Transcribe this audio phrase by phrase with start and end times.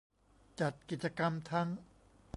[0.59, 1.69] จัดกิจกรรมทั้ง